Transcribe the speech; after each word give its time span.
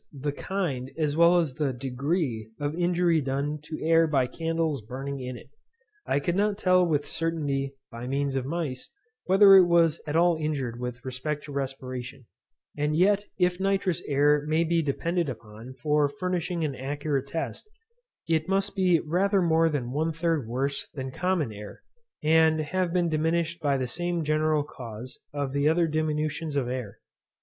the 0.11 0.31
kind 0.31 0.89
as 0.97 1.15
well 1.15 1.37
as 1.37 1.53
the 1.53 1.71
degree 1.71 2.49
of 2.59 2.73
injury 2.73 3.21
done 3.21 3.59
to 3.61 3.79
air 3.83 4.07
by 4.07 4.25
candles 4.25 4.81
burning 4.81 5.19
in 5.19 5.37
it. 5.37 5.51
I 6.07 6.19
could 6.19 6.35
not 6.35 6.57
tell 6.57 6.83
with 6.83 7.05
certainty, 7.05 7.75
by 7.91 8.07
means 8.07 8.35
of 8.35 8.43
mice, 8.43 8.89
whether 9.25 9.55
it 9.55 9.65
was 9.65 10.01
at 10.07 10.15
all 10.15 10.37
injured 10.37 10.79
with 10.79 11.05
respect 11.05 11.43
to 11.43 11.51
respiration; 11.51 12.25
and 12.75 12.95
yet 12.95 13.25
if 13.37 13.59
nitrous 13.59 14.01
air 14.07 14.43
may 14.47 14.63
be 14.63 14.81
depended 14.81 15.29
upon 15.29 15.75
for 15.75 16.09
furnishing 16.09 16.65
an 16.65 16.73
accurate 16.73 17.27
test, 17.27 17.69
it 18.27 18.49
must 18.49 18.75
be 18.75 18.99
rather 19.01 19.39
more 19.39 19.69
than 19.69 19.91
one 19.91 20.11
third 20.11 20.47
worse 20.47 20.87
than 20.95 21.11
common 21.11 21.53
air, 21.53 21.83
and 22.23 22.59
have 22.59 22.91
been 22.91 23.07
diminished 23.07 23.61
by 23.61 23.77
the 23.77 23.85
same 23.85 24.23
general 24.23 24.63
cause 24.63 25.19
of 25.31 25.53
the 25.53 25.69
other 25.69 25.85
diminutions 25.85 26.55
of 26.55 26.67
air. 26.67 26.97